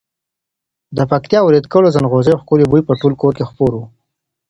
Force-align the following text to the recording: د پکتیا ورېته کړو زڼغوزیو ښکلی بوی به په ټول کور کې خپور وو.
د 0.97 0.99
پکتیا 1.11 1.39
ورېته 1.43 1.69
کړو 1.73 1.93
زڼغوزیو 1.95 2.41
ښکلی 2.41 2.65
بوی 2.69 2.81
به 2.83 2.87
په 2.87 2.93
ټول 3.01 3.13
کور 3.21 3.33
کې 3.37 3.47
خپور 3.49 3.71
وو. 3.75 3.85